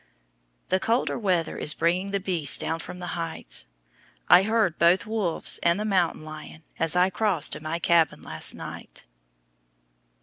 [0.69, 3.67] The colder weather is bringing the beasts down from the heights.
[4.29, 8.55] I heard both wolves and the mountain lion as I crossed to my cabin last
[8.55, 9.03] night.